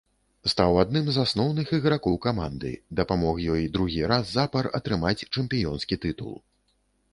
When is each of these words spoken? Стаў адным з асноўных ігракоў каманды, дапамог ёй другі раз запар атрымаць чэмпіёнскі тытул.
Стаў 0.51 0.71
адным 0.83 1.05
з 1.17 1.25
асноўных 1.27 1.73
ігракоў 1.77 2.15
каманды, 2.25 2.71
дапамог 3.01 3.35
ёй 3.57 3.69
другі 3.77 4.01
раз 4.15 4.25
запар 4.39 4.73
атрымаць 4.81 5.27
чэмпіёнскі 5.33 6.03
тытул. 6.07 6.37